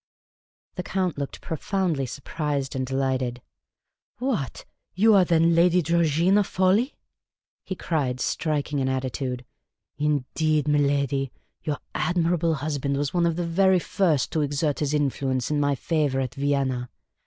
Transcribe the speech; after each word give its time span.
The 0.77 0.81
Count 0.81 1.19
looked 1.19 1.41
profoundly 1.41 2.07
surprised 2.07 2.75
and 2.75 2.87
delighted." 2.87 3.39
What! 4.27 4.65
you 4.95 5.13
are 5.13 5.23
then 5.23 5.53
Lady 5.53 5.83
Georgina 5.83 6.43
Fawley!" 6.43 6.95
he 7.67 7.75
cried, 7.75 8.19
striking 8.19 8.79
an 8.79 8.89
attitude." 8.89 9.45
Indeed, 9.99 10.65
miladi, 10.65 11.29
your 11.63 11.77
admirable 11.93 12.55
hus 12.55 12.79
band 12.79 12.97
was 12.97 13.13
one 13.13 13.27
of 13.27 13.35
the 13.35 13.45
very 13.45 13.77
first 13.77 14.31
to 14.31 14.41
exert 14.41 14.79
his 14.79 14.95
influence 14.95 15.51
in 15.51 15.59
my 15.59 15.75
favour 15.75 16.19
at 16.19 16.33
Vienna. 16.33 16.89